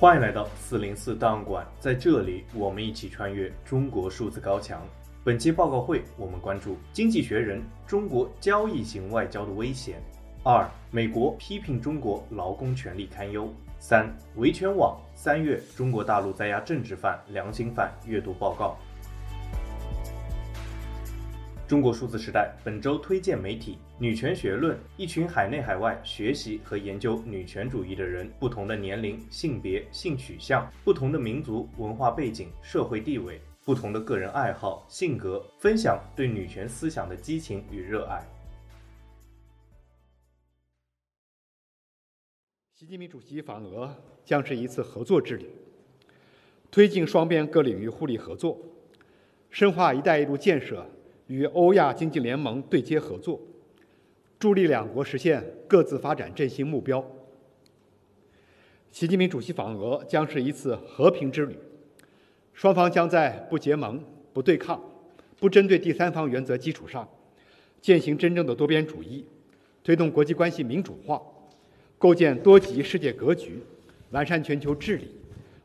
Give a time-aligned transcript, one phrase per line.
[0.00, 4.80] 欢迎来到四零四档案馆，在这里我们一起穿越中国数字高墙。
[5.24, 10.00] 本期报告会，我们关注《经济学人》中国交易型外交的危险。
[10.44, 13.52] 二、美国批评中国劳工权利堪忧。
[13.80, 18.78] 三、维权网三月中国大陆在押政治犯、良心犯阅读报告。
[21.68, 38.26] 中国数字时代本周推荐媒体《女权学论》，一群海内海外学习和研究女权主义的人，不同的年龄、性别、性取向，不同的民族文化背景、社会地位，不同的个人爱好、性格，分享对女权思想的激情与热爱。
[42.72, 45.50] 习近平主席访俄将是一次合作之旅，
[46.70, 48.58] 推进双边各领域互利合作，
[49.50, 50.88] 深化“一带一路”建设。
[51.28, 53.40] 与欧亚经济联盟对接合作，
[54.38, 57.04] 助力两国实现各自发展振兴目标。
[58.90, 61.54] 习近平主席访俄将是一次和平之旅，
[62.54, 64.82] 双方将在不结盟、不对抗、
[65.38, 67.06] 不针对第三方原则基础上，
[67.82, 69.26] 践行真正的多边主义，
[69.84, 71.20] 推动国际关系民主化，
[71.98, 73.62] 构建多极世界格局，
[74.12, 75.10] 完善全球治理，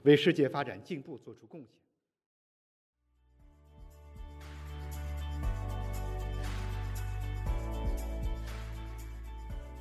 [0.04, 1.83] 为世界发展进步作出贡献。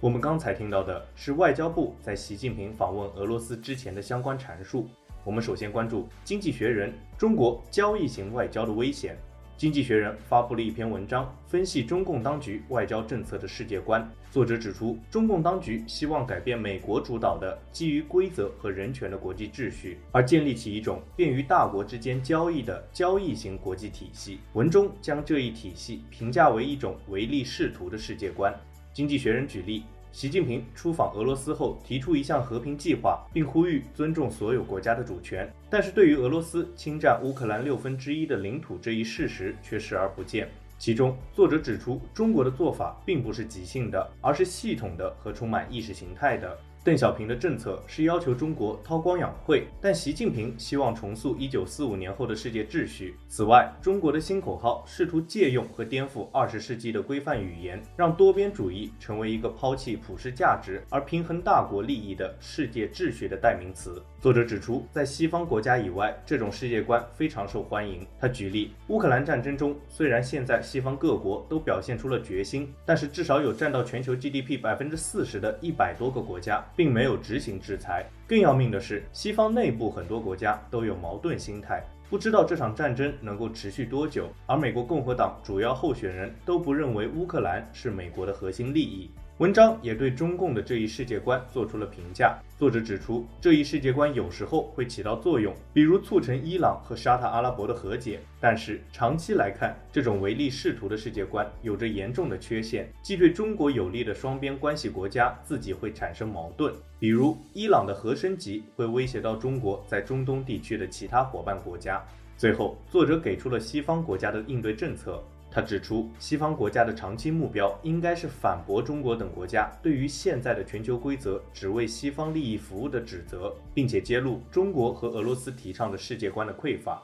[0.02, 4.88] 我们刚才听到的是外交部在习近平访问俄罗斯之前的相关阐述。
[5.22, 9.14] 我们首先关注《经济学人》中国交易型外交的危险。
[9.56, 14.10] 《经济学人》发布了一篇文章，分析中共当局外交政策的世界观。
[14.28, 24.40] 作者指出，中共当局希望改变美国主导的基于规则和人权的国际秩序，而建立起一种便于大国之间交易的交易型国际体系。
[24.54, 28.52] 文中将这一体系评价为一种唯利是图的世界观。
[28.94, 40.46] 经济学人举例，习近平出访俄罗斯后提出一项和平计划，并呼吁尊重所有国家的主权，但是对于俄罗斯侵占乌克兰六分之一的领土这一事实却视而不见。
[40.78, 46.58] 其中，作者指出，中国的做法并不是即兴的，而是系统的和充满意识形态的。
[46.84, 53.14] 邓小平的政策是要求中国韬光养晦，但习近平希望重塑一九四五年后的世界秩序。
[53.28, 64.02] 此外，中国的新口号试图借用和颠覆二十世纪的规范语言，让多边主义成为一个抛弃普世价值而平衡大国利益的世界秩序的代名词。
[64.20, 68.04] 作者指出，在西方国家以外，这种世界观非常受欢迎。
[68.18, 76.64] 他举例，乌克兰战争中，虽然现在西方各国都表现出了决心，但是至少有占到全球 GDP 百分之四十的一百多个国家。
[76.76, 78.04] 并没有执行制裁。
[78.26, 84.28] 更要命的是，西方内部很多国家都有矛盾心态，不知道这场战争能够持续多久。
[84.46, 89.10] 而美国共和党主要候选人都不认为乌克兰是美国的核心利益。
[89.42, 92.38] 文章也对中共的这一世界观做出了评价。
[92.56, 98.20] 作者指出，这一世界观有时候会起到作用，比如促成伊朗和沙特阿拉伯的和解。
[98.38, 112.00] 但是长期来看，这种唯利是图的世界观有着严重的缺陷，既对中国有利的双边关系国家自己会产生矛盾，比如伊朗的核升级会威胁到中国在中东地区的其他伙伴国家。
[112.36, 115.20] 最后，作者给出了西方国家的应对政策。
[115.54, 127.02] 他指出，西方国家的长期目标应该是反驳中国等国家对于现在的全球规则只为西方利益服务的指责，并且揭露中国和俄罗斯提倡的世界观的匮乏。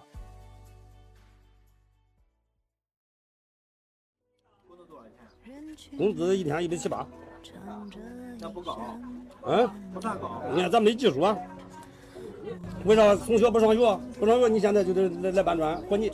[5.98, 7.06] 工资一天一百七八，
[8.40, 8.98] 那不高，
[9.44, 10.42] 嗯，不算高。
[10.54, 11.36] 你看咱没技术啊，
[12.86, 14.00] 为啥从小不上学？
[14.18, 16.10] 不上学，你现在就得来来搬砖混凝。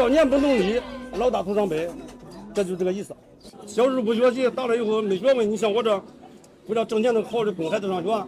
[0.00, 0.80] 少年不努力，
[1.18, 1.86] 老大徒伤悲，
[2.54, 3.14] 这就是这个意思。
[3.66, 5.50] 小时候不学习，大了以后没学问。
[5.50, 5.94] 你像我这，
[6.68, 8.26] 为了挣钱能好好的供孩子上学。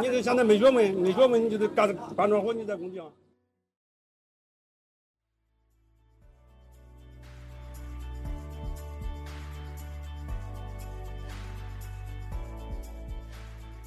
[0.00, 3.04] 你这现在没学问，没学问你就得干搬砖活，你在工地上。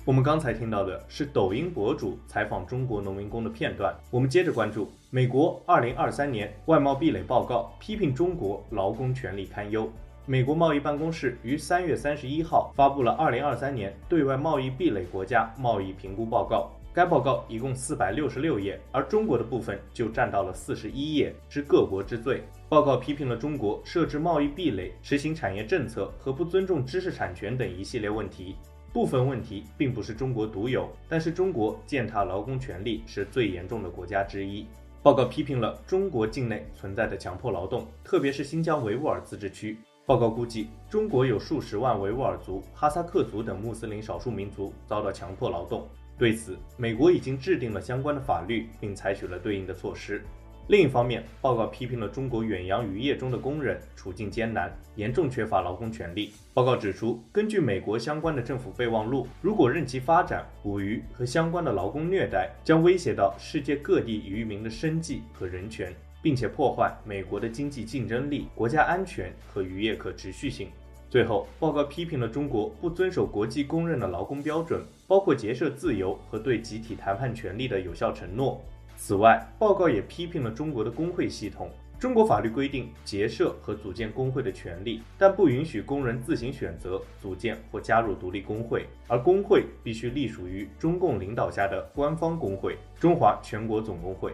[0.06, 3.96] 我们刚才听到的是抖音博主采访中国农民工的片段。
[4.12, 9.90] 我们接着关注美国2023年外贸壁垒报告，批评中国劳工权利堪忧。
[10.26, 16.70] 美国贸易办公室于三月三十一号发布了2023年对外贸易壁垒国家贸易评估报告。
[16.94, 22.44] 该报告一共四百六十六页，而中国的部分就占到了四十一页，是各国之最。
[22.68, 28.58] 报告批评了中国设置贸易壁垒、实行产业政策和不尊重知识产权等一系列问题。
[28.94, 34.68] 部分问题并不是中国独有，但是中国践踏劳工权利是最严重的国家之一。
[35.02, 39.78] 报告批评了中国境内存在的强迫劳动，特别是新疆维吾尔自治区。
[40.06, 45.88] 报告估计，中国有数十万维吾尔族、哈萨克族等穆斯林少数民族遭到强迫劳动。
[46.16, 50.24] 对此，美国已经制定了相关的法律，并采取了对应的措施。
[50.68, 56.32] 另一方面，报告批评了中国远洋渔业中的工人处境艰难，严重缺乏劳工权利。
[56.54, 70.70] 报告指出，根据美国相关的政府备忘录，如果任其发展，捕鱼和相关的劳工虐待将威胁到世界各地渔民的生计和人权，并且破坏美国的经济竞争力、国家安全和渔业可持续性。
[71.10, 78.64] 最后，报告批评了中国不遵守国际公认的劳工标准，包括结社自由和对集体谈判权利的有效承诺。
[78.96, 81.70] 此外，报告也批评了中国的工会系统。
[82.00, 94.34] 中国法律规定结社和组建工会的权利，但不允许工人自行选择组建或加入独立工会，而工会必须隶属于中共领导下的官方工会——中华全国总工会。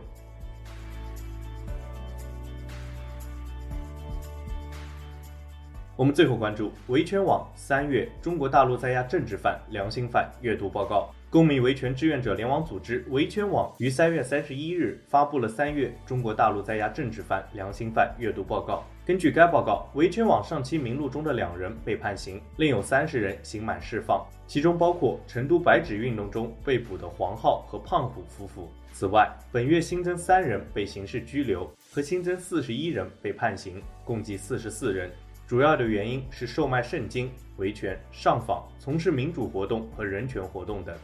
[5.95, 11.13] 我们最后关注维权网三月中国大陆在押政治犯、良心犯阅读报告。
[11.31, 18.83] 公民维权志愿者联网组织维权网于三月三十一日发布了三月中国大陆在押政治犯、良心犯阅读报告。
[19.05, 28.67] 根据该报告，维权网上期名录中的两人被判刑，另有三十人刑满释放，其中包括成都白纸运动中被捕的黄浩和胖虎夫妇。
[28.91, 35.11] 此外，本月新增三人被刑事拘留，和新增四十一人被判刑，共计四十四人。
[35.45, 40.95] 主要的原因是售卖圣经、维权、上访、从事民主活动和人权活动等。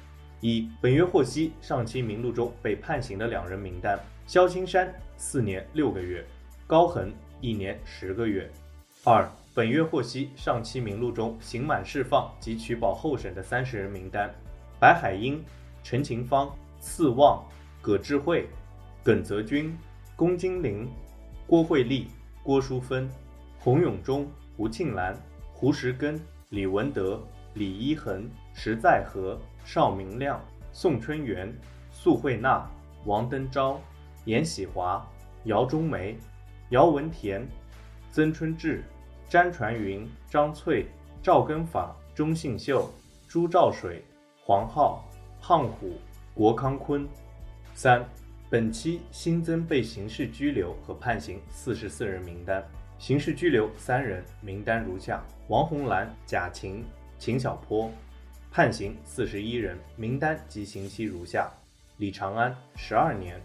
[0.47, 6.23] 一、本月获悉上期名录中被判刑的两人名单：肖青山四年六个月，
[6.67, 7.11] 高恒
[7.41, 8.47] 一年十个月。
[9.03, 14.31] 二、本月获悉上期名录中刑满释放及取保候审的三十人名单：
[14.79, 15.43] 白海英、
[15.81, 17.43] 陈晴芳、四旺、
[17.81, 18.47] 葛智慧、
[19.03, 19.75] 耿泽军、
[20.15, 20.87] 龚金玲、
[21.47, 22.07] 郭慧丽、
[22.43, 23.09] 郭淑芬、
[23.57, 25.19] 洪永忠、吴庆兰、
[25.53, 27.19] 胡石根、李文德、
[27.55, 29.39] 李一恒、石在和。
[29.67, 30.39] 邵明亮、
[30.71, 31.51] 宋春元、
[31.89, 32.69] 苏慧娜、
[33.05, 33.81] 王登昭、
[34.25, 35.03] 严喜华、
[35.45, 36.15] 姚中梅、
[36.69, 37.43] 姚文田、
[38.11, 38.83] 曾春志、
[39.27, 40.85] 詹传云、张翠、
[41.23, 42.87] 赵根法、钟信秀、
[43.27, 44.05] 朱兆水、
[44.39, 45.03] 黄浩、
[45.41, 45.93] 胖虎、
[46.35, 47.07] 郭康坤。
[47.73, 48.07] 三、
[48.47, 52.63] 本期新增被刑事拘留和判刑四十四人名单，
[52.99, 56.85] 刑事拘留三人，名单如下：王洪兰、贾勤、
[57.17, 57.89] 秦小坡。
[58.55, 61.51] 判刑四十一人，名单及刑期如下：
[61.97, 63.37] 李长安十二年，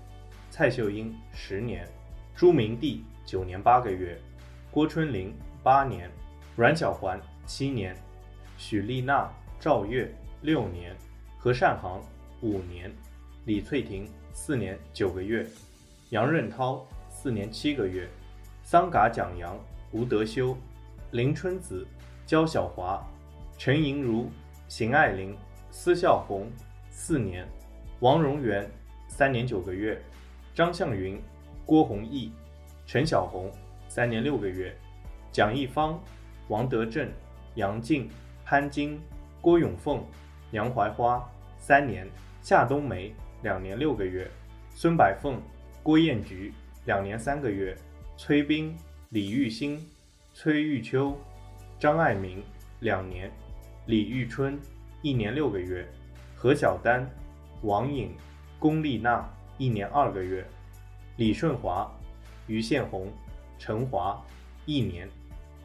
[0.53, 1.85] 蔡秀英十年，
[2.37, 4.17] 朱明娣九年八个月，
[4.71, 5.35] 郭春玲
[5.65, 6.09] 八年，
[6.55, 7.97] 阮小环七年，
[8.57, 9.29] 许丽娜、
[9.59, 10.09] 赵月
[10.43, 10.95] 六年，
[11.41, 12.01] 何善航
[12.41, 12.89] 五年，
[13.47, 15.45] 李翠婷四年九个月，
[16.11, 18.09] 杨任涛四年七个月，
[18.63, 19.59] 桑嘎蒋阳、
[19.91, 20.57] 吴德修、
[21.11, 21.85] 林春子、
[22.25, 23.05] 焦晓华、
[23.59, 24.31] 陈莹如。
[24.71, 25.37] 邢爱玲、
[25.73, 26.49] 司孝红
[26.93, 27.45] 四年，
[27.99, 28.71] 王荣元
[29.09, 30.01] 三年九个月，
[30.55, 31.21] 张向云、
[31.67, 32.33] 郭弘毅、
[32.87, 33.51] 陈小红
[33.89, 34.73] 三年六个月，
[35.33, 36.01] 蒋一方、
[36.47, 37.11] 王德正、
[37.57, 38.09] 杨静、
[38.45, 39.01] 潘金、
[39.41, 40.05] 郭永凤、
[40.53, 41.29] 杨怀花
[41.59, 42.09] 三年，
[42.41, 43.13] 夏冬梅
[43.43, 44.31] 两年六个月，
[44.73, 45.43] 孙百凤、
[45.83, 47.77] 郭艳菊两年三个月，
[48.17, 48.77] 崔斌、
[49.09, 49.85] 李玉新、
[50.33, 51.19] 崔玉秋、
[51.77, 52.41] 张爱民
[52.79, 53.29] 两年。
[53.91, 54.57] 李玉春
[55.03, 55.85] 一年六个月，
[56.37, 57.05] 何小丹、
[57.63, 58.15] 王颖、
[58.57, 59.29] 龚丽娜
[59.59, 60.47] 一年二个月，
[61.17, 61.93] 李顺华、
[62.47, 63.13] 于宪红、
[63.59, 64.25] 陈华
[64.65, 65.09] 一年。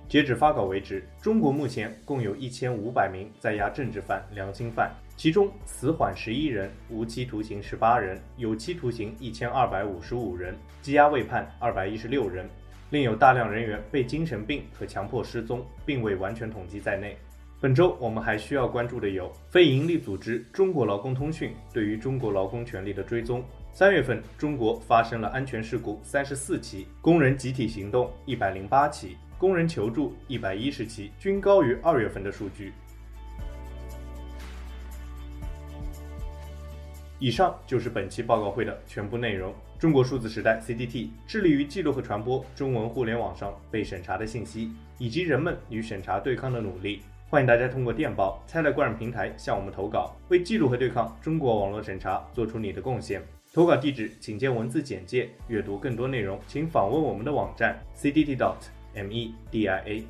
[0.09, 12.49] 截止发稿为止，中国目前共有一千五百名在押政治犯、良心犯，其中死缓十一人，无期徒刑十八人，有期徒刑一千二百五十五人，羁押未判二百一十六人，
[12.89, 17.15] 另有大量人员被精神病和强迫失踪，并未完全统计在内。
[17.65, 23.43] 本周我们还需要关注的有非营利组织中国劳工通讯对于中国劳工权利的追踪。
[23.71, 32.71] 三月份，中国发生了安全事故三十四起，工人集体行动一百零八起，工人求助一百一十起，均高于二月份的数据。
[37.17, 39.51] 以上就是本期报告会的全部内容。
[39.79, 47.01] 中国数字时代 （CDT） 致力于记录和传播中文互联网上被审查的信息，以及人们与审查对抗的努力。
[47.35, 53.21] 欢迎大家通过电报、china gram 平台向我们投稿，为记录和对抗中国网络审查做出你的贡献。
[53.53, 55.29] 投稿地址请见文字简介。
[55.49, 58.55] 阅读更多内容，请访问我们的网站 cddot
[58.95, 60.05] media。